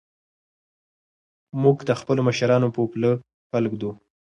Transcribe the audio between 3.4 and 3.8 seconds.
پل